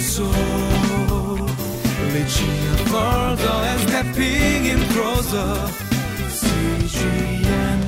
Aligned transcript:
soul. 0.00 0.26
Reaching 2.12 2.76
further 2.86 3.58
and 3.70 3.80
stepping 3.88 4.64
in 4.66 4.80
closer. 4.88 5.50
CGN 6.40 7.80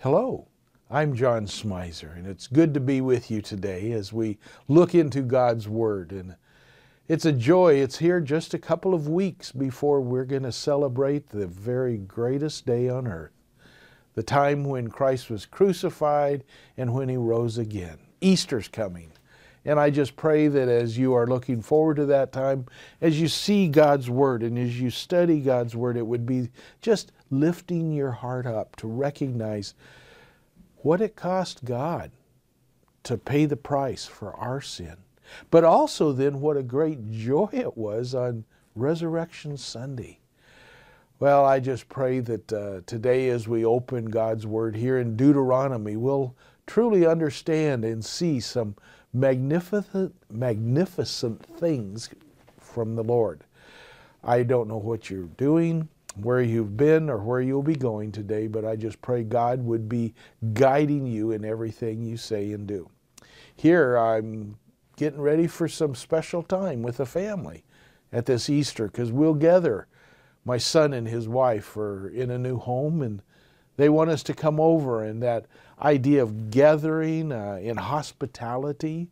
Hello, 0.00 0.48
I'm 0.90 1.14
John 1.14 1.46
Smizer, 1.46 2.14
and 2.16 2.26
it's 2.26 2.46
good 2.46 2.74
to 2.74 2.80
be 2.80 3.00
with 3.00 3.30
you 3.30 3.40
today 3.40 3.92
as 3.92 4.12
we 4.12 4.38
look 4.68 4.94
into 4.94 5.22
God's 5.22 5.66
Word. 5.66 6.12
And 6.12 6.36
it's 7.08 7.24
a 7.24 7.32
joy. 7.32 7.74
It's 7.74 7.98
here 7.98 8.20
just 8.20 8.52
a 8.52 8.58
couple 8.58 8.92
of 8.94 9.08
weeks 9.08 9.50
before 9.50 10.00
we're 10.00 10.26
going 10.26 10.42
to 10.42 10.52
celebrate 10.52 11.30
the 11.30 11.46
very 11.46 11.96
greatest 11.96 12.66
day 12.66 12.88
on 12.88 13.06
earth 13.06 13.34
the 14.14 14.22
time 14.22 14.64
when 14.64 14.88
Christ 14.88 15.30
was 15.30 15.46
crucified 15.46 16.44
and 16.76 16.94
when 16.94 17.08
he 17.08 17.16
rose 17.16 17.58
again. 17.58 17.98
Easter's 18.20 18.68
coming. 18.68 19.10
And 19.66 19.80
I 19.80 19.90
just 19.90 20.14
pray 20.16 20.48
that 20.48 20.68
as 20.68 20.98
you 20.98 21.14
are 21.14 21.26
looking 21.26 21.62
forward 21.62 21.96
to 21.96 22.06
that 22.06 22.32
time, 22.32 22.66
as 23.00 23.18
you 23.20 23.28
see 23.28 23.68
God's 23.68 24.10
Word 24.10 24.42
and 24.42 24.58
as 24.58 24.78
you 24.78 24.90
study 24.90 25.40
God's 25.40 25.74
Word, 25.74 25.96
it 25.96 26.06
would 26.06 26.26
be 26.26 26.50
just 26.82 27.12
lifting 27.30 27.92
your 27.92 28.10
heart 28.10 28.46
up 28.46 28.76
to 28.76 28.86
recognize 28.86 29.74
what 30.76 31.00
it 31.00 31.16
cost 31.16 31.64
God 31.64 32.10
to 33.04 33.16
pay 33.16 33.46
the 33.46 33.56
price 33.56 34.04
for 34.04 34.34
our 34.34 34.60
sin. 34.60 34.96
But 35.50 35.64
also, 35.64 36.12
then, 36.12 36.40
what 36.42 36.58
a 36.58 36.62
great 36.62 37.10
joy 37.10 37.48
it 37.52 37.76
was 37.76 38.14
on 38.14 38.44
Resurrection 38.74 39.56
Sunday. 39.56 40.20
Well, 41.20 41.44
I 41.44 41.60
just 41.60 41.88
pray 41.88 42.18
that 42.20 42.52
uh, 42.52 42.80
today, 42.86 43.28
as 43.28 43.46
we 43.46 43.64
open 43.64 44.06
God's 44.06 44.48
Word 44.48 44.74
here 44.74 44.98
in 44.98 45.16
Deuteronomy, 45.16 45.96
we'll 45.96 46.34
truly 46.66 47.06
understand 47.06 47.84
and 47.84 48.04
see 48.04 48.40
some 48.40 48.74
magnificent, 49.12 50.12
magnificent 50.28 51.46
things 51.46 52.10
from 52.58 52.96
the 52.96 53.04
Lord. 53.04 53.44
I 54.24 54.42
don't 54.42 54.66
know 54.66 54.78
what 54.78 55.08
you're 55.08 55.28
doing, 55.36 55.88
where 56.16 56.42
you've 56.42 56.76
been, 56.76 57.08
or 57.08 57.18
where 57.18 57.40
you'll 57.40 57.62
be 57.62 57.76
going 57.76 58.10
today, 58.10 58.48
but 58.48 58.64
I 58.64 58.74
just 58.74 59.00
pray 59.00 59.22
God 59.22 59.64
would 59.64 59.88
be 59.88 60.14
guiding 60.52 61.06
you 61.06 61.30
in 61.30 61.44
everything 61.44 62.02
you 62.02 62.16
say 62.16 62.50
and 62.50 62.66
do. 62.66 62.90
Here, 63.54 63.96
I'm 63.96 64.56
getting 64.96 65.20
ready 65.20 65.46
for 65.46 65.68
some 65.68 65.94
special 65.94 66.42
time 66.42 66.82
with 66.82 66.96
the 66.96 67.06
family 67.06 67.62
at 68.12 68.26
this 68.26 68.50
Easter 68.50 68.88
because 68.88 69.12
we'll 69.12 69.34
gather. 69.34 69.86
My 70.44 70.58
son 70.58 70.92
and 70.92 71.08
his 71.08 71.28
wife 71.28 71.76
are 71.76 72.08
in 72.08 72.30
a 72.30 72.38
new 72.38 72.58
home, 72.58 73.02
and 73.02 73.22
they 73.76 73.88
want 73.88 74.10
us 74.10 74.22
to 74.24 74.34
come 74.34 74.60
over, 74.60 75.02
and 75.02 75.22
that 75.22 75.46
idea 75.80 76.22
of 76.22 76.50
gathering 76.50 77.32
uh, 77.32 77.58
in 77.60 77.76
hospitality 77.76 79.08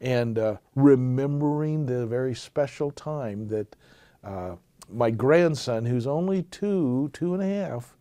and 0.00 0.38
uh, 0.38 0.56
remembering 0.74 1.86
the 1.86 2.06
very 2.06 2.34
special 2.34 2.90
time 2.90 3.48
that 3.48 3.76
uh, 4.24 4.56
my 4.90 5.10
grandson, 5.10 5.84
who's 5.84 6.06
only 6.06 6.42
two, 6.44 7.08
two 7.12 7.34
and 7.34 7.42
a 7.42 7.46
half, 7.46 7.96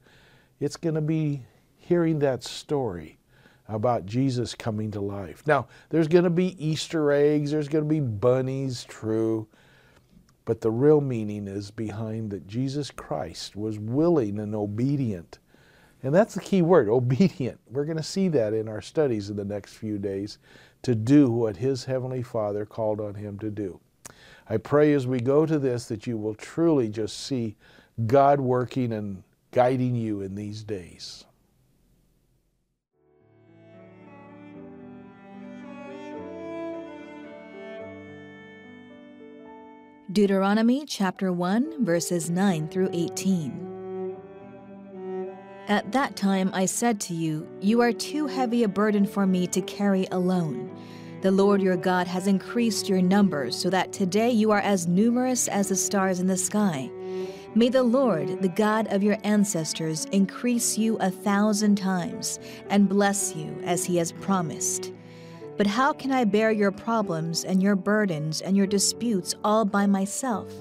it's 0.59 0.77
going 0.77 0.95
to 0.95 1.01
be 1.01 1.43
hearing 1.77 2.19
that 2.19 2.43
story 2.43 3.17
about 3.67 4.05
Jesus 4.05 4.53
coming 4.55 4.91
to 4.91 4.99
life. 4.99 5.43
Now, 5.45 5.67
there's 5.89 6.07
going 6.07 6.23
to 6.23 6.29
be 6.29 6.63
Easter 6.63 7.11
eggs, 7.11 7.51
there's 7.51 7.69
going 7.69 7.85
to 7.85 7.89
be 7.89 7.99
bunnies, 7.99 8.83
true, 8.83 9.47
but 10.45 10.61
the 10.61 10.71
real 10.71 11.01
meaning 11.01 11.47
is 11.47 11.71
behind 11.71 12.31
that 12.31 12.47
Jesus 12.47 12.91
Christ 12.91 13.55
was 13.55 13.79
willing 13.79 14.39
and 14.39 14.55
obedient 14.55 15.39
and 16.03 16.13
that's 16.13 16.33
the 16.33 16.41
key 16.41 16.61
word 16.61 16.89
obedient. 16.89 17.59
We're 17.69 17.85
going 17.85 17.97
to 17.97 18.03
see 18.03 18.27
that 18.29 18.53
in 18.53 18.67
our 18.67 18.81
studies 18.81 19.29
in 19.29 19.35
the 19.35 19.45
next 19.45 19.73
few 19.73 19.97
days 19.97 20.39
to 20.83 20.95
do 20.95 21.29
what 21.29 21.57
his 21.57 21.85
heavenly 21.85 22.23
Father 22.23 22.65
called 22.65 22.99
on 22.99 23.15
him 23.15 23.37
to 23.39 23.49
do. 23.49 23.79
I 24.49 24.57
pray 24.57 24.93
as 24.93 25.07
we 25.07 25.19
go 25.19 25.45
to 25.45 25.59
this 25.59 25.85
that 25.85 26.07
you 26.07 26.17
will 26.17 26.35
truly 26.35 26.89
just 26.89 27.19
see 27.25 27.55
God 28.07 28.39
working 28.39 28.91
and 28.93 29.23
guiding 29.51 29.95
you 29.95 30.21
in 30.21 30.35
these 30.35 30.63
days. 30.63 31.25
Deuteronomy 40.11 40.83
chapter 40.85 41.31
1, 41.31 41.85
verses 41.85 42.29
9 42.29 42.67
through 42.67 42.89
18. 42.91 44.17
At 45.69 45.89
that 45.93 46.17
time 46.17 46.49
I 46.53 46.65
said 46.65 46.99
to 47.01 47.13
you, 47.13 47.47
You 47.61 47.79
are 47.79 47.93
too 47.93 48.27
heavy 48.27 48.63
a 48.63 48.67
burden 48.67 49.05
for 49.05 49.25
me 49.25 49.47
to 49.47 49.61
carry 49.61 50.07
alone. 50.11 50.75
The 51.21 51.31
Lord 51.31 51.61
your 51.61 51.77
God 51.77 52.07
has 52.07 52.27
increased 52.27 52.89
your 52.89 53.01
numbers 53.01 53.55
so 53.55 53.69
that 53.69 53.93
today 53.93 54.31
you 54.31 54.51
are 54.51 54.59
as 54.59 54.85
numerous 54.85 55.47
as 55.47 55.69
the 55.69 55.77
stars 55.77 56.19
in 56.19 56.27
the 56.27 56.35
sky. 56.35 56.89
May 57.55 57.69
the 57.69 57.83
Lord, 57.83 58.41
the 58.41 58.49
God 58.49 58.87
of 58.91 59.03
your 59.03 59.17
ancestors, 59.23 60.05
increase 60.11 60.77
you 60.77 60.97
a 60.97 61.09
thousand 61.09 61.77
times 61.77 62.37
and 62.69 62.89
bless 62.89 63.33
you 63.33 63.61
as 63.63 63.85
he 63.85 63.95
has 63.95 64.11
promised. 64.11 64.91
But 65.61 65.67
how 65.67 65.93
can 65.93 66.11
I 66.11 66.23
bear 66.23 66.49
your 66.49 66.71
problems 66.71 67.43
and 67.45 67.61
your 67.61 67.75
burdens 67.75 68.41
and 68.41 68.57
your 68.57 68.65
disputes 68.65 69.35
all 69.43 69.63
by 69.63 69.85
myself? 69.85 70.51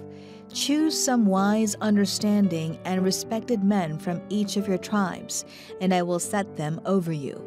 Choose 0.53 1.03
some 1.03 1.25
wise, 1.25 1.75
understanding, 1.77 2.79
and 2.85 3.03
respected 3.03 3.65
men 3.65 3.99
from 3.99 4.21
each 4.29 4.59
of 4.59 4.69
your 4.69 4.77
tribes, 4.77 5.47
and 5.81 5.95
I 5.95 6.03
will 6.03 6.19
set 6.19 6.55
them 6.59 6.83
over 6.85 7.13
you. 7.13 7.43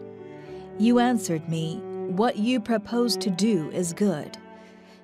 You 0.80 0.98
answered 0.98 1.48
me, 1.48 1.76
What 2.08 2.38
you 2.38 2.60
propose 2.60 3.16
to 3.18 3.30
do 3.30 3.70
is 3.70 3.94
good. 3.94 4.36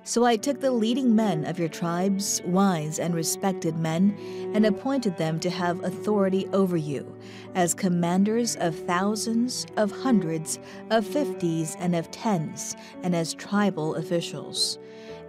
So 0.02 0.24
I 0.24 0.36
took 0.36 0.60
the 0.60 0.70
leading 0.70 1.14
men 1.14 1.44
of 1.44 1.58
your 1.58 1.68
tribes, 1.68 2.40
wise 2.46 2.98
and 2.98 3.14
respected 3.14 3.76
men, 3.76 4.16
and 4.54 4.64
appointed 4.64 5.16
them 5.16 5.38
to 5.40 5.50
have 5.50 5.84
authority 5.84 6.48
over 6.52 6.76
you, 6.76 7.14
as 7.54 7.74
commanders 7.74 8.56
of 8.56 8.74
thousands, 8.74 9.66
of 9.76 9.92
hundreds, 9.92 10.58
of 10.90 11.06
fifties, 11.06 11.76
and 11.78 11.94
of 11.94 12.10
tens, 12.10 12.76
and 13.02 13.14
as 13.14 13.34
tribal 13.34 13.96
officials. 13.96 14.78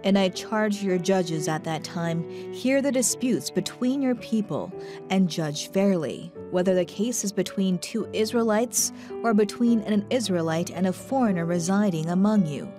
And 0.04 0.18
I 0.18 0.30
charged 0.30 0.82
your 0.82 0.98
judges 0.98 1.48
at 1.48 1.64
that 1.64 1.84
time 1.84 2.28
hear 2.52 2.82
the 2.82 2.90
disputes 2.90 3.50
between 3.50 4.02
your 4.02 4.16
people 4.16 4.72
and 5.10 5.28
judge 5.28 5.68
fairly, 5.68 6.32
whether 6.50 6.74
the 6.74 6.84
case 6.84 7.24
is 7.24 7.30
between 7.32 7.78
two 7.78 8.08
Israelites 8.12 8.92
or 9.22 9.32
between 9.34 9.80
an 9.82 10.04
Israelite 10.10 10.70
and 10.70 10.86
a 10.86 10.92
foreigner 10.92 11.44
residing 11.44 12.08
among 12.08 12.46
you. 12.46 12.72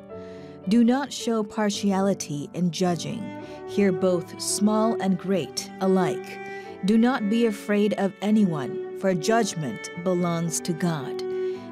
Do 0.70 0.84
not 0.84 1.12
show 1.12 1.44
partiality 1.44 2.50
in 2.54 2.72
judging. 2.72 3.22
Hear 3.68 3.92
both 3.92 4.42
small 4.42 5.00
and 5.02 5.18
great 5.18 5.70
alike. 5.82 6.40
Do 6.86 6.98
not 6.98 7.30
be 7.30 7.46
afraid 7.46 7.94
of 7.94 8.14
anyone, 8.22 9.00
for 9.00 9.14
judgment 9.14 9.90
belongs 10.04 10.60
to 10.62 10.74
God. 10.74 11.24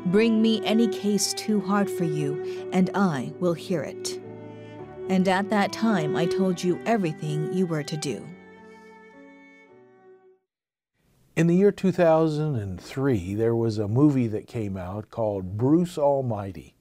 Bring 0.08 0.42
me 0.42 0.66
any 0.66 0.88
case 0.88 1.34
too 1.34 1.62
hard 1.62 1.90
for 1.90 2.06
you, 2.06 2.70
and 2.74 2.90
I 2.94 3.34
will 3.40 3.54
hear 3.54 3.84
it 3.84 4.22
and 5.12 5.28
at 5.28 5.50
that 5.50 5.74
time 5.74 6.16
I 6.16 6.26
told 6.26 6.64
you 6.64 6.80
everything 6.86 7.52
you 7.54 7.66
were 7.66 7.84
to 7.84 7.98
do. 7.98 8.26
In 11.36 11.48
the 11.48 11.56
year 11.56 11.72
2003, 11.72 13.36
there 13.36 13.56
was 13.56 13.78
a 13.78 13.90
movie 13.90 14.28
that 14.28 14.48
came 14.48 14.78
out 14.78 15.10
called 15.10 15.58
Bruce 15.58 15.98
Almighty, 15.98 16.76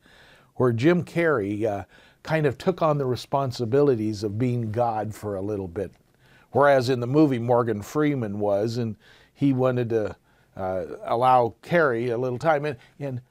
where 0.60 0.74
Jim 0.74 1.02
Carrey 1.02 1.64
uh, 1.64 1.84
kind 2.22 2.44
of 2.44 2.58
took 2.58 2.82
on 2.82 2.98
the 2.98 3.06
responsibilities 3.06 4.22
of 4.22 4.38
being 4.38 4.70
God 4.70 5.14
for 5.14 5.34
a 5.34 5.40
little 5.40 5.66
bit. 5.66 5.90
Whereas 6.52 6.90
in 6.90 7.00
the 7.00 7.06
movie, 7.06 7.38
Morgan 7.38 7.80
Freeman 7.80 8.38
was, 8.38 8.76
and 8.76 8.96
he 9.32 9.54
wanted 9.54 9.88
to 9.88 10.16
uh, 10.58 10.84
allow 11.04 11.54
Carrey 11.62 12.12
a 12.12 12.18
little 12.18 12.38
time. 12.38 12.66
And, 12.66 12.76
and 12.98 13.22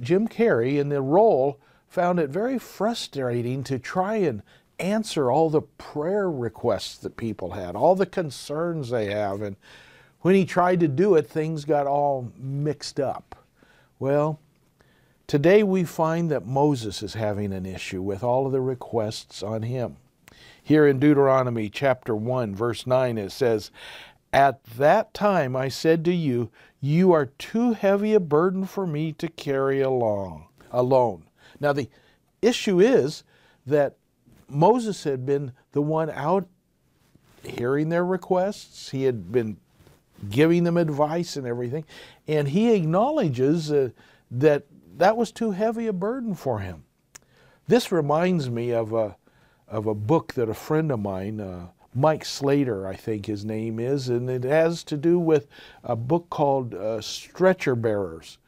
Jim 0.00 0.26
Carrey, 0.26 0.80
in 0.80 0.88
the 0.88 1.00
role, 1.00 1.60
found 1.86 2.18
it 2.18 2.28
very 2.28 2.58
frustrating 2.58 3.62
to 3.62 3.78
try 3.78 4.16
and 4.16 4.42
answer 4.80 5.30
all 5.30 5.50
the 5.50 5.62
prayer 5.62 6.28
requests 6.28 6.98
that 6.98 7.16
people 7.16 7.52
had, 7.52 7.76
all 7.76 7.94
the 7.94 8.04
concerns 8.04 8.90
they 8.90 9.12
have. 9.12 9.42
And 9.42 9.54
when 10.22 10.34
he 10.34 10.44
tried 10.44 10.80
to 10.80 10.88
do 10.88 11.14
it, 11.14 11.28
things 11.28 11.64
got 11.64 11.86
all 11.86 12.32
mixed 12.36 12.98
up. 12.98 13.36
Well, 14.00 14.40
today 15.28 15.62
we 15.62 15.84
find 15.84 16.30
that 16.30 16.46
Moses 16.46 17.02
is 17.02 17.14
having 17.14 17.52
an 17.52 17.66
issue 17.66 18.02
with 18.02 18.24
all 18.24 18.46
of 18.46 18.52
the 18.52 18.60
requests 18.60 19.42
on 19.42 19.62
him. 19.62 19.96
Here 20.60 20.86
in 20.86 20.98
Deuteronomy 20.98 21.68
chapter 21.68 22.16
1, 22.16 22.54
verse 22.56 22.86
9, 22.86 23.16
it 23.16 23.30
says, 23.30 23.70
At 24.32 24.64
that 24.64 25.14
time 25.14 25.54
I 25.54 25.68
said 25.68 26.04
to 26.06 26.12
you, 26.12 26.50
You 26.80 27.12
are 27.12 27.26
too 27.26 27.74
heavy 27.74 28.14
a 28.14 28.20
burden 28.20 28.64
for 28.64 28.86
me 28.86 29.12
to 29.12 29.28
carry 29.28 29.80
along 29.80 30.46
alone. 30.72 31.24
Now, 31.60 31.72
the 31.72 31.88
issue 32.42 32.80
is 32.80 33.22
that 33.66 33.96
Moses 34.48 35.04
had 35.04 35.26
been 35.26 35.52
the 35.72 35.82
one 35.82 36.10
out 36.10 36.48
hearing 37.42 37.88
their 37.88 38.04
requests. 38.04 38.90
He 38.90 39.04
had 39.04 39.30
been 39.30 39.58
giving 40.30 40.64
them 40.64 40.76
advice 40.76 41.36
and 41.36 41.46
everything. 41.46 41.84
And 42.26 42.48
he 42.48 42.74
acknowledges 42.74 43.70
uh, 43.70 43.90
that 44.30 44.64
that 44.98 45.16
was 45.16 45.32
too 45.32 45.52
heavy 45.52 45.86
a 45.86 45.92
burden 45.92 46.34
for 46.34 46.58
him. 46.58 46.84
This 47.66 47.92
reminds 47.92 48.50
me 48.50 48.72
of 48.72 48.92
a, 48.92 49.16
of 49.66 49.86
a 49.86 49.94
book 49.94 50.34
that 50.34 50.48
a 50.48 50.54
friend 50.54 50.90
of 50.90 51.00
mine, 51.00 51.40
uh, 51.40 51.68
Mike 51.94 52.24
Slater, 52.24 52.86
I 52.86 52.96
think 52.96 53.26
his 53.26 53.44
name 53.44 53.78
is, 53.78 54.08
and 54.08 54.28
it 54.28 54.44
has 54.44 54.84
to 54.84 54.96
do 54.96 55.18
with 55.18 55.46
a 55.84 55.96
book 55.96 56.28
called 56.30 56.74
uh, 56.74 57.00
Stretcher 57.00 57.74
Bearers. 57.74 58.38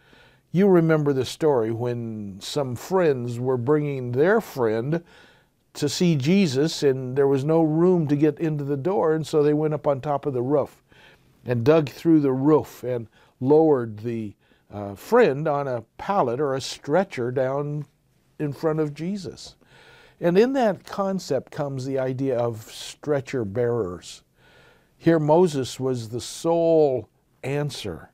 You 0.52 0.66
remember 0.66 1.12
the 1.12 1.24
story 1.24 1.70
when 1.70 2.38
some 2.40 2.74
friends 2.74 3.38
were 3.38 3.56
bringing 3.56 4.12
their 4.12 4.40
friend 4.40 5.04
to 5.74 5.88
see 5.88 6.16
Jesus, 6.16 6.82
and 6.82 7.16
there 7.16 7.28
was 7.28 7.44
no 7.44 7.62
room 7.62 8.08
to 8.08 8.16
get 8.16 8.40
into 8.40 8.64
the 8.64 8.76
door, 8.76 9.14
and 9.14 9.26
so 9.26 9.42
they 9.42 9.54
went 9.54 9.74
up 9.74 9.86
on 9.86 10.00
top 10.00 10.26
of 10.26 10.34
the 10.34 10.42
roof 10.42 10.82
and 11.44 11.64
dug 11.64 11.88
through 11.88 12.20
the 12.20 12.32
roof 12.32 12.82
and 12.82 13.06
lowered 13.40 14.00
the 14.00 14.34
uh, 14.72 14.94
friend 14.94 15.48
on 15.48 15.66
a 15.68 15.82
pallet 15.98 16.40
or 16.40 16.54
a 16.54 16.60
stretcher 16.60 17.30
down 17.30 17.86
in 18.38 18.52
front 18.52 18.80
of 18.80 18.94
Jesus. 18.94 19.56
And 20.20 20.36
in 20.36 20.52
that 20.52 20.84
concept 20.84 21.50
comes 21.50 21.84
the 21.84 21.98
idea 21.98 22.38
of 22.38 22.62
stretcher 22.62 23.44
bearers. 23.44 24.22
Here, 24.98 25.18
Moses 25.18 25.80
was 25.80 26.10
the 26.10 26.20
sole 26.20 27.08
answer. 27.42 28.10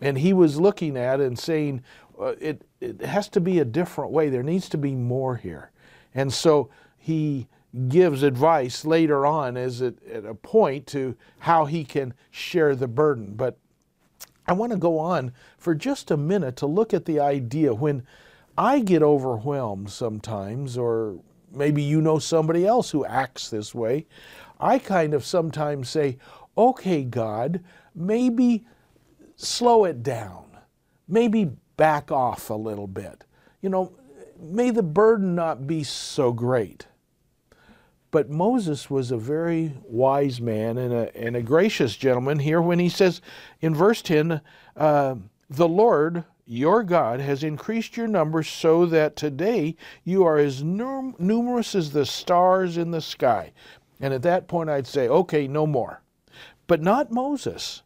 And 0.00 0.18
he 0.18 0.32
was 0.32 0.58
looking 0.58 0.96
at 0.96 1.20
and 1.20 1.38
saying, 1.38 1.82
uh, 2.18 2.34
it, 2.40 2.66
it 2.80 3.02
has 3.02 3.28
to 3.28 3.40
be 3.40 3.58
a 3.58 3.64
different 3.64 4.10
way. 4.10 4.28
There 4.28 4.42
needs 4.42 4.68
to 4.70 4.78
be 4.78 4.94
more 4.94 5.36
here. 5.36 5.70
And 6.14 6.32
so 6.32 6.70
he 6.96 7.48
gives 7.88 8.22
advice 8.22 8.84
later 8.84 9.26
on 9.26 9.56
as 9.56 9.82
at 9.82 9.96
a 10.24 10.34
point 10.34 10.86
to 10.86 11.16
how 11.40 11.64
he 11.64 11.84
can 11.84 12.14
share 12.30 12.74
the 12.74 12.88
burden. 12.88 13.34
But 13.34 13.58
I 14.46 14.52
want 14.52 14.72
to 14.72 14.78
go 14.78 14.98
on 14.98 15.32
for 15.58 15.74
just 15.74 16.10
a 16.10 16.16
minute 16.16 16.56
to 16.56 16.66
look 16.66 16.92
at 16.92 17.06
the 17.06 17.20
idea 17.20 17.72
when 17.74 18.06
I 18.56 18.80
get 18.80 19.02
overwhelmed 19.02 19.90
sometimes, 19.90 20.76
or 20.76 21.18
maybe 21.52 21.82
you 21.82 22.00
know 22.00 22.18
somebody 22.18 22.66
else 22.66 22.90
who 22.90 23.04
acts 23.04 23.48
this 23.48 23.74
way. 23.74 24.06
I 24.60 24.78
kind 24.78 25.14
of 25.14 25.24
sometimes 25.24 25.88
say, 25.88 26.18
okay, 26.56 27.02
God, 27.02 27.62
maybe 27.94 28.64
slow 29.36 29.84
it 29.84 30.02
down. 30.02 30.44
Maybe 31.08 31.50
back 31.76 32.10
off 32.12 32.50
a 32.50 32.54
little 32.54 32.86
bit. 32.86 33.24
You 33.60 33.70
know, 33.70 33.92
may 34.40 34.70
the 34.70 34.82
burden 34.82 35.34
not 35.34 35.66
be 35.66 35.82
so 35.82 36.32
great. 36.32 36.86
But 38.14 38.30
Moses 38.30 38.88
was 38.88 39.10
a 39.10 39.16
very 39.16 39.72
wise 39.82 40.40
man 40.40 40.78
and 40.78 40.94
a, 40.94 41.16
and 41.16 41.34
a 41.34 41.42
gracious 41.42 41.96
gentleman 41.96 42.38
here 42.38 42.62
when 42.62 42.78
he 42.78 42.88
says 42.88 43.20
in 43.60 43.74
verse 43.74 44.02
10, 44.02 44.40
uh, 44.76 45.16
The 45.50 45.66
Lord 45.66 46.22
your 46.46 46.84
God 46.84 47.18
has 47.18 47.42
increased 47.42 47.96
your 47.96 48.06
numbers 48.06 48.48
so 48.48 48.86
that 48.86 49.16
today 49.16 49.74
you 50.04 50.22
are 50.22 50.38
as 50.38 50.62
num- 50.62 51.16
numerous 51.18 51.74
as 51.74 51.90
the 51.90 52.06
stars 52.06 52.76
in 52.76 52.92
the 52.92 53.00
sky. 53.00 53.52
And 53.98 54.14
at 54.14 54.22
that 54.22 54.46
point, 54.46 54.70
I'd 54.70 54.86
say, 54.86 55.08
okay, 55.08 55.48
no 55.48 55.66
more. 55.66 56.00
But 56.68 56.80
not 56.80 57.10
Moses. 57.10 57.82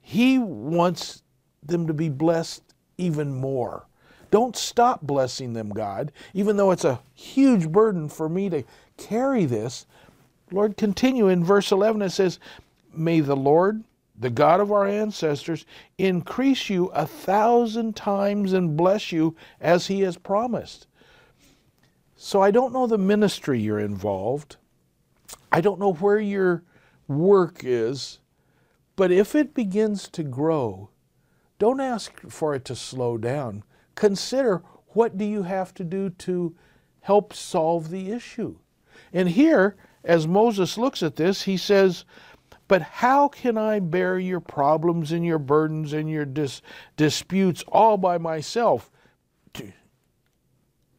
He 0.00 0.40
wants 0.40 1.22
them 1.62 1.86
to 1.86 1.94
be 1.94 2.08
blessed 2.08 2.64
even 2.96 3.32
more. 3.32 3.86
Don't 4.30 4.56
stop 4.56 5.02
blessing 5.02 5.54
them, 5.54 5.70
God, 5.70 6.12
even 6.34 6.56
though 6.56 6.70
it's 6.70 6.84
a 6.84 7.00
huge 7.14 7.70
burden 7.70 8.08
for 8.08 8.28
me 8.28 8.50
to 8.50 8.64
carry 8.96 9.44
this. 9.44 9.86
Lord, 10.50 10.76
continue 10.76 11.28
in 11.28 11.44
verse 11.44 11.72
11. 11.72 12.02
It 12.02 12.10
says, 12.10 12.38
May 12.92 13.20
the 13.20 13.36
Lord, 13.36 13.84
the 14.18 14.30
God 14.30 14.60
of 14.60 14.72
our 14.72 14.86
ancestors, 14.86 15.64
increase 15.96 16.68
you 16.68 16.86
a 16.86 17.06
thousand 17.06 17.96
times 17.96 18.52
and 18.52 18.76
bless 18.76 19.12
you 19.12 19.36
as 19.60 19.86
he 19.86 20.00
has 20.02 20.16
promised. 20.16 20.86
So 22.16 22.42
I 22.42 22.50
don't 22.50 22.72
know 22.72 22.86
the 22.86 22.98
ministry 22.98 23.60
you're 23.60 23.78
involved. 23.78 24.56
I 25.52 25.60
don't 25.60 25.80
know 25.80 25.92
where 25.92 26.18
your 26.18 26.64
work 27.06 27.60
is. 27.62 28.18
But 28.96 29.12
if 29.12 29.36
it 29.36 29.54
begins 29.54 30.08
to 30.08 30.24
grow, 30.24 30.90
don't 31.60 31.80
ask 31.80 32.20
for 32.28 32.54
it 32.54 32.64
to 32.66 32.74
slow 32.74 33.16
down. 33.16 33.62
Consider 33.98 34.62
what 34.90 35.18
do 35.18 35.24
you 35.24 35.42
have 35.42 35.74
to 35.74 35.82
do 35.82 36.10
to 36.10 36.54
help 37.00 37.34
solve 37.34 37.90
the 37.90 38.12
issue. 38.12 38.56
And 39.12 39.28
here, 39.28 39.74
as 40.04 40.28
Moses 40.28 40.78
looks 40.78 41.02
at 41.02 41.16
this, 41.16 41.42
he 41.42 41.56
says, 41.56 42.04
But 42.68 42.80
how 42.80 43.26
can 43.26 43.58
I 43.58 43.80
bear 43.80 44.16
your 44.16 44.38
problems 44.38 45.10
and 45.10 45.26
your 45.26 45.40
burdens 45.40 45.92
and 45.92 46.08
your 46.08 46.24
dis- 46.24 46.62
disputes 46.96 47.64
all 47.66 47.96
by 47.96 48.18
myself? 48.18 48.88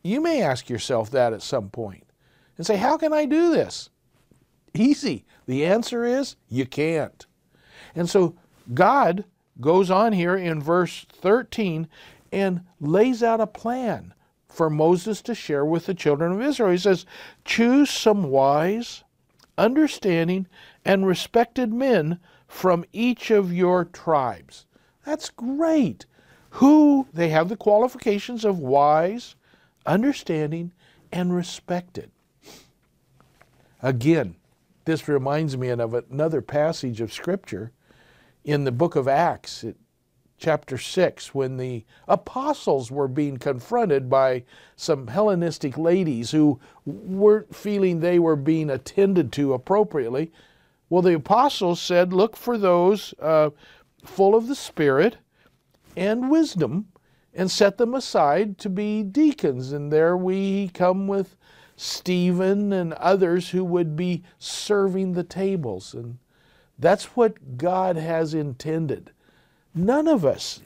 You 0.03 0.19
may 0.19 0.41
ask 0.41 0.69
yourself 0.69 1.09
that 1.11 1.31
at 1.31 1.41
some 1.41 1.69
point 1.69 2.03
and 2.57 2.67
say, 2.67 2.75
How 2.75 2.97
can 2.97 3.13
I 3.13 3.23
do 3.23 3.49
this? 3.49 3.89
Easy. 4.73 5.23
The 5.45 5.65
answer 5.65 6.03
is 6.03 6.35
you 6.49 6.65
can't. 6.65 7.25
And 7.95 8.09
so 8.09 8.35
God 8.73 9.23
goes 9.61 9.89
on 9.89 10.11
here 10.11 10.35
in 10.35 10.61
verse 10.61 11.05
13 11.13 11.87
and 12.31 12.61
lays 12.79 13.23
out 13.23 13.41
a 13.41 13.47
plan 13.47 14.13
for 14.47 14.69
Moses 14.69 15.21
to 15.23 15.35
share 15.35 15.65
with 15.65 15.85
the 15.85 15.93
children 15.93 16.31
of 16.31 16.41
Israel. 16.41 16.71
He 16.71 16.77
says, 16.77 17.05
Choose 17.45 17.89
some 17.89 18.23
wise, 18.23 19.03
understanding, 19.57 20.47
and 20.83 21.05
respected 21.05 21.71
men 21.71 22.19
from 22.47 22.83
each 22.91 23.31
of 23.31 23.53
your 23.53 23.85
tribes. 23.85 24.65
That's 25.05 25.29
great. 25.29 26.05
Who 26.51 27.07
they 27.13 27.29
have 27.29 27.47
the 27.47 27.55
qualifications 27.55 28.43
of 28.43 28.59
wise, 28.59 29.35
understanding, 29.85 30.71
and 31.11 31.33
respected. 31.33 32.11
Again, 33.81 34.35
this 34.85 35.07
reminds 35.07 35.55
me 35.55 35.69
of 35.69 35.93
another 35.93 36.41
passage 36.41 37.01
of 37.01 37.13
Scripture 37.13 37.71
in 38.43 38.63
the 38.63 38.71
book 38.71 38.95
of 38.95 39.07
Acts. 39.07 39.63
It 39.63 39.77
chapter 40.39 40.77
6 40.77 41.35
when 41.35 41.57
the 41.57 41.83
apostles 42.07 42.89
were 42.89 43.07
being 43.07 43.37
confronted 43.37 44.09
by 44.09 44.43
some 44.75 45.07
Hellenistic 45.07 45.77
ladies 45.77 46.31
who 46.31 46.59
weren't 46.85 47.53
feeling 47.53 47.99
they 47.99 48.17
were 48.17 48.37
being 48.37 48.69
attended 48.69 49.31
to 49.33 49.53
appropriately. 49.53 50.31
Well, 50.89 51.01
the 51.01 51.15
apostles 51.15 51.81
said, 51.81 52.13
Look 52.13 52.35
for 52.35 52.57
those 52.57 53.13
uh, 53.19 53.51
full 54.03 54.33
of 54.35 54.47
the 54.47 54.55
Spirit 54.55 55.17
and 55.95 56.31
wisdom 56.31 56.87
and 57.33 57.51
set 57.51 57.77
them 57.77 57.93
aside 57.93 58.57
to 58.59 58.69
be 58.69 59.03
deacons. 59.03 59.71
And 59.71 59.91
there 59.91 60.15
we 60.17 60.69
come 60.69 61.07
with 61.07 61.35
Stephen 61.75 62.73
and 62.73 62.93
others 62.93 63.49
who 63.49 63.63
would 63.63 63.95
be 63.95 64.23
serving 64.39 65.13
the 65.13 65.23
tables. 65.23 65.93
And 65.93 66.17
that's 66.77 67.15
what 67.15 67.57
God 67.57 67.97
has 67.97 68.33
intended 68.33 69.11
None 69.73 70.07
of 70.07 70.25
us, 70.25 70.61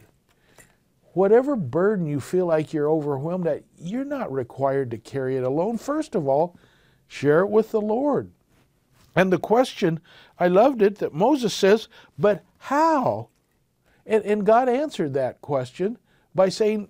whatever 1.14 1.56
burden 1.56 2.06
you 2.06 2.20
feel 2.20 2.46
like 2.46 2.74
you're 2.74 2.90
overwhelmed 2.90 3.48
at, 3.48 3.64
you're 3.78 4.06
not 4.06 4.32
required 4.32 4.92
to 4.92 4.98
carry 4.98 5.38
it 5.38 5.44
alone. 5.44 5.78
First 5.78 6.16
of 6.16 6.28
all, 6.28 6.58
share 7.08 7.42
it 7.42 7.50
with 7.50 7.72
the 7.72 7.82
Lord. 7.82 8.32
And 9.16 9.32
the 9.32 9.38
question, 9.38 10.00
I 10.40 10.48
loved 10.48 10.82
it 10.82 10.98
that 10.98 11.14
Moses 11.14 11.54
says, 11.54 11.88
but 12.18 12.44
how? 12.58 13.30
And, 14.06 14.24
and 14.24 14.46
God 14.46 14.68
answered 14.68 15.14
that 15.14 15.42
question 15.42 15.98
by 16.34 16.50
saying, 16.50 16.90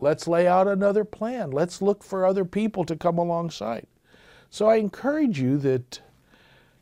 let's 0.00 0.26
lay 0.26 0.48
out 0.48 0.66
another 0.66 1.04
plan. 1.04 1.50
Let's 1.50 1.80
look 1.80 2.02
for 2.02 2.26
other 2.26 2.44
people 2.44 2.84
to 2.84 2.96
come 2.96 3.18
alongside. 3.18 3.86
So 4.50 4.66
I 4.66 4.76
encourage 4.76 5.40
you 5.40 5.56
that 5.58 6.00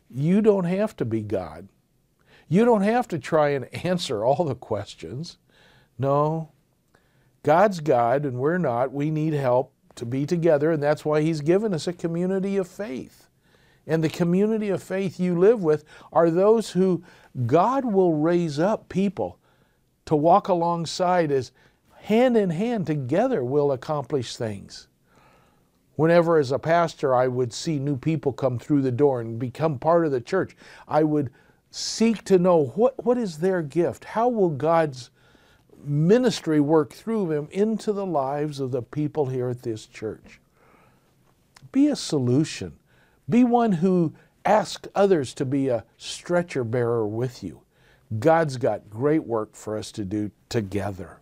you 0.09 0.41
don't 0.41 0.63
have 0.63 0.95
to 0.97 1.05
be 1.05 1.21
God. 1.21 1.67
You 2.49 2.65
don't 2.65 2.81
have 2.81 3.07
to 3.09 3.19
try 3.19 3.49
and 3.49 3.73
answer 3.85 4.25
all 4.25 4.43
the 4.43 4.55
questions. 4.55 5.37
No, 5.97 6.49
God's 7.43 7.79
God 7.79 8.25
and 8.25 8.39
we're 8.39 8.57
not. 8.57 8.91
We 8.91 9.11
need 9.11 9.33
help 9.33 9.73
to 9.95 10.05
be 10.05 10.25
together, 10.25 10.71
and 10.71 10.81
that's 10.81 11.05
why 11.05 11.21
He's 11.21 11.41
given 11.41 11.73
us 11.73 11.87
a 11.87 11.93
community 11.93 12.57
of 12.57 12.67
faith. 12.67 13.27
And 13.85 14.03
the 14.03 14.09
community 14.09 14.69
of 14.69 14.83
faith 14.83 15.19
you 15.19 15.37
live 15.37 15.63
with 15.63 15.83
are 16.13 16.29
those 16.29 16.71
who 16.71 17.03
God 17.45 17.85
will 17.85 18.13
raise 18.13 18.59
up 18.59 18.87
people 18.89 19.39
to 20.05 20.15
walk 20.15 20.47
alongside 20.47 21.31
as 21.31 21.51
hand 22.01 22.37
in 22.37 22.49
hand 22.49 22.87
together 22.87 23.43
will 23.43 23.71
accomplish 23.71 24.35
things. 24.35 24.87
Whenever, 25.95 26.37
as 26.37 26.51
a 26.51 26.59
pastor, 26.59 27.13
I 27.13 27.27
would 27.27 27.51
see 27.51 27.77
new 27.77 27.97
people 27.97 28.31
come 28.31 28.57
through 28.57 28.83
the 28.83 28.91
door 28.91 29.19
and 29.19 29.37
become 29.37 29.79
part 29.79 30.05
of 30.05 30.11
the 30.11 30.21
church, 30.21 30.55
I 30.87 31.03
would 31.03 31.29
seek 31.71 32.23
to 32.25 32.37
know 32.37 32.65
what, 32.75 33.03
what 33.03 33.17
is 33.17 33.39
their 33.39 33.61
gift? 33.61 34.03
How 34.03 34.27
will 34.27 34.49
God's 34.49 35.09
ministry 35.83 36.59
work 36.59 36.93
through 36.93 37.27
them 37.27 37.47
into 37.51 37.93
the 37.93 38.05
lives 38.05 38.59
of 38.59 38.71
the 38.71 38.81
people 38.81 39.27
here 39.27 39.49
at 39.49 39.63
this 39.63 39.85
church? 39.85 40.39
Be 41.71 41.87
a 41.87 41.95
solution. 41.95 42.73
Be 43.29 43.43
one 43.43 43.73
who 43.73 44.13
asks 44.43 44.89
others 44.95 45.33
to 45.35 45.45
be 45.45 45.67
a 45.67 45.85
stretcher 45.97 46.63
bearer 46.63 47.07
with 47.07 47.43
you. 47.43 47.61
God's 48.17 48.57
got 48.57 48.89
great 48.89 49.25
work 49.25 49.55
for 49.55 49.77
us 49.77 49.91
to 49.93 50.03
do 50.03 50.31
together. 50.49 51.19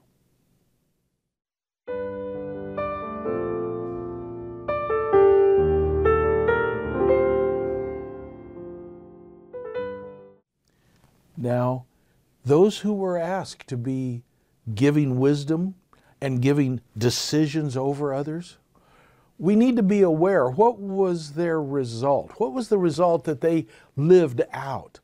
Now, 11.48 11.86
those 12.44 12.80
who 12.80 12.94
were 12.94 13.18
asked 13.18 13.70
to 13.70 13.78
be 13.78 14.24
giving 14.76 15.18
wisdom 15.18 15.76
and 16.20 16.42
giving 16.42 16.82
decisions 16.98 17.78
over 17.78 18.14
others, 18.14 18.58
we 19.40 19.56
need 19.56 19.78
to 19.78 19.84
be 19.84 20.02
aware 20.02 20.50
what 20.50 20.78
was 20.78 21.36
their 21.36 21.62
result? 21.62 22.34
What 22.36 22.52
was 22.52 22.68
the 22.68 22.78
result 22.78 23.24
that 23.24 23.40
they 23.40 23.66
lived 23.96 24.42
out? 24.52 25.00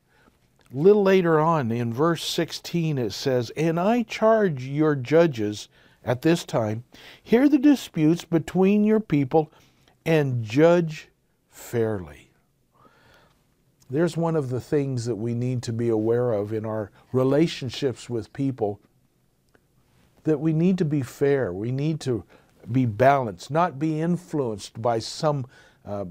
A 0.70 0.76
little 0.76 1.02
later 1.02 1.40
on 1.40 1.72
in 1.72 1.94
verse 1.94 2.22
16 2.22 2.98
it 2.98 3.14
says, 3.14 3.48
And 3.56 3.80
I 3.80 4.02
charge 4.02 4.64
your 4.64 4.94
judges 4.94 5.70
at 6.04 6.20
this 6.20 6.44
time, 6.44 6.84
hear 7.22 7.48
the 7.48 7.56
disputes 7.56 8.26
between 8.26 8.84
your 8.84 9.00
people 9.00 9.50
and 10.04 10.44
judge 10.44 11.08
fairly. 11.48 12.23
There's 13.90 14.16
one 14.16 14.36
of 14.36 14.48
the 14.48 14.60
things 14.60 15.04
that 15.06 15.16
we 15.16 15.34
need 15.34 15.62
to 15.64 15.72
be 15.72 15.88
aware 15.88 16.32
of 16.32 16.52
in 16.52 16.64
our 16.64 16.90
relationships 17.12 18.08
with 18.08 18.32
people 18.32 18.80
that 20.24 20.40
we 20.40 20.52
need 20.52 20.78
to 20.78 20.84
be 20.84 21.02
fair. 21.02 21.52
We 21.52 21.70
need 21.70 22.00
to 22.00 22.24
be 22.70 22.86
balanced, 22.86 23.50
not 23.50 23.78
be 23.78 24.00
influenced 24.00 24.80
by 24.80 24.98
some 24.98 25.46
uh, 25.84 26.06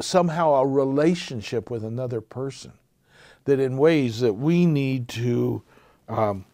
somehow 0.00 0.54
a 0.54 0.66
relationship 0.66 1.70
with 1.70 1.84
another 1.84 2.20
person. 2.20 2.72
That 3.44 3.60
in 3.60 3.78
ways 3.78 4.20
that 4.20 4.34
we 4.34 4.66
need 4.66 5.08
to 5.10 5.62
um, 6.08 6.44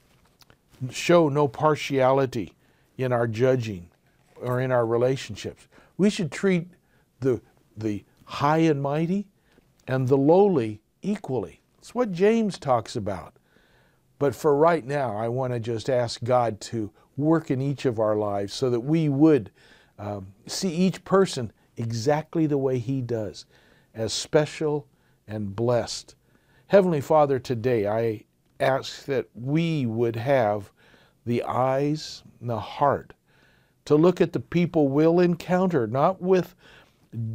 show 0.91 1.31
no 1.31 1.49
partiality 1.49 2.53
in 2.99 3.13
our 3.13 3.27
judging 3.27 3.89
or 4.37 4.61
in 4.61 4.71
our 4.71 4.85
relationships. 4.85 5.67
We 5.97 6.11
should 6.11 6.31
treat 6.31 6.69
the 7.21 7.41
the 7.75 8.05
high 8.25 8.59
and 8.59 8.83
mighty 8.83 9.27
and 9.87 10.09
the 10.09 10.17
lowly 10.17 10.81
equally. 11.03 11.61
It's 11.79 11.95
what 11.95 12.13
James 12.13 12.59
talks 12.59 12.97
about. 12.97 13.35
But 14.19 14.35
for 14.35 14.57
right 14.57 14.87
now, 14.87 15.17
I 15.17 15.29
want 15.29 15.53
to 15.53 15.61
just 15.61 15.91
ask 15.91 16.23
God 16.23 16.61
to 16.63 16.93
work 17.17 17.51
in 17.51 17.61
each 17.61 17.85
of 17.85 17.99
our 17.99 18.15
lives 18.17 18.55
so 18.55 18.71
that 18.71 18.81
we 18.81 19.09
would 19.09 19.51
um, 19.99 20.29
see 20.47 20.71
each 20.71 21.05
person 21.05 21.53
exactly 21.77 22.47
the 22.47 22.59
way 22.59 22.79
He 22.79 23.01
does, 23.01 23.47
as 23.95 24.13
special 24.13 24.87
and 25.27 25.57
blessed. 25.57 26.15
Heavenly 26.69 27.01
Father, 27.01 27.39
today 27.39 27.87
I 27.87 28.25
ask 28.61 29.05
that 29.07 29.27
we 29.35 29.87
would 29.87 30.17
have 30.17 30.71
the 31.27 31.43
eyes 31.43 32.23
and 32.41 32.49
the 32.49 32.61
heart 32.61 33.15
to 33.85 33.97
look 33.97 34.21
at 34.21 34.33
the 34.33 34.41
people 34.41 34.89
we'll 34.89 35.21
encounter, 35.21 35.87
not 35.87 36.23
with 36.23 36.55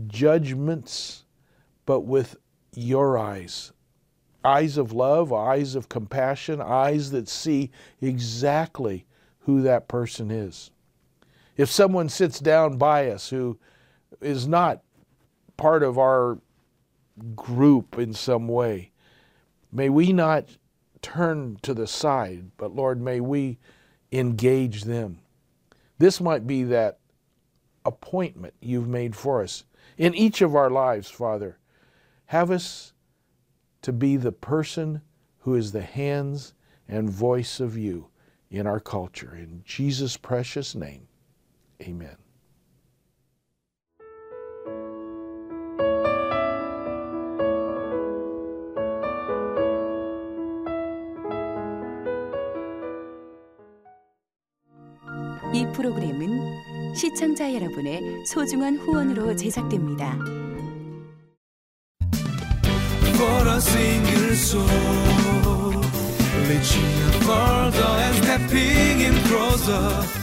judgments 0.07 1.25
but 1.87 2.01
with 2.01 2.35
your 2.75 3.17
eyes 3.17 3.71
eyes 4.45 4.77
of 4.77 4.93
love, 4.93 5.33
eyes 5.33 5.75
of 5.75 5.89
compassion, 5.89 6.61
eyes 6.61 7.11
that 7.11 7.27
see 7.27 7.69
exactly 7.99 9.05
who 9.39 9.61
that 9.61 9.89
person 9.89 10.31
is. 10.31 10.71
If 11.57 11.69
someone 11.69 12.07
sits 12.07 12.39
down 12.39 12.77
by 12.77 13.09
us 13.09 13.29
who 13.29 13.59
is 14.21 14.47
not 14.47 14.83
part 15.57 15.83
of 15.83 15.97
our 15.97 16.37
group 17.35 17.97
in 17.99 18.13
some 18.13 18.47
way, 18.47 18.91
may 19.69 19.89
we 19.89 20.13
not 20.13 20.47
turn 21.01 21.57
to 21.63 21.73
the 21.73 21.87
side, 21.87 22.51
but 22.55 22.73
Lord, 22.73 23.01
may 23.01 23.19
we 23.19 23.57
engage 24.13 24.83
them. 24.83 25.19
This 25.97 26.21
might 26.21 26.47
be 26.47 26.63
that 26.63 26.99
appointment 27.83 28.53
you've 28.61 28.87
made 28.87 29.15
for 29.15 29.43
us 29.43 29.65
in 29.97 30.13
each 30.15 30.41
of 30.41 30.55
our 30.55 30.69
lives, 30.69 31.09
Father. 31.09 31.57
Have 32.26 32.50
us 32.50 32.92
to 33.82 33.92
be 33.92 34.16
the 34.16 34.32
person 34.32 35.02
who 35.40 35.54
is 35.54 35.72
the 35.72 35.82
hands 35.82 36.54
and 36.88 37.10
voice 37.10 37.60
of 37.60 37.76
you 37.76 38.08
in 38.50 38.66
our 38.66 38.80
culture. 38.80 39.34
In 39.34 39.62
Jesus' 39.64 40.16
precious 40.16 40.74
name, 40.74 41.08
amen. 41.82 42.16
이 55.54 55.66
프로그램은 55.74 56.94
시청자 56.94 57.52
여러분의 57.52 58.24
소중한 58.24 58.76
후원으로 58.78 59.36
제작됩니다. 59.36 60.18
Soul. 64.47 64.63
Reaching 66.47 67.11
further 67.27 67.91
and 68.05 68.15
stepping 68.23 69.01
in 69.01 69.15
closer. 69.27 70.16